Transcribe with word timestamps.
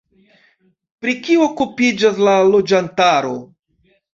Pri 1.03 1.13
kio 1.27 1.45
okupiĝas 1.49 2.25
la 2.29 2.35
loĝantaro? 2.51 3.39